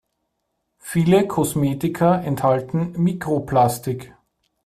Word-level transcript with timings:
Viele 0.79 1.27
Kosmetika 1.27 2.19
enthalten 2.21 2.93
Mikroplastik. 2.99 4.11